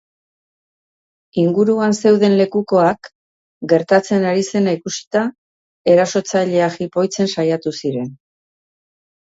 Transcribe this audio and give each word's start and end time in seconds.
Inguruan 1.41 1.93
zeuden 2.03 2.37
lekukoak, 2.39 3.11
gertatzen 3.75 4.27
ari 4.31 4.47
zena 4.55 4.75
ikusita, 4.79 5.25
erasotzailea 5.95 6.73
jipoitzen 6.81 7.33
saiatu 7.39 7.79
ziren. 7.79 8.13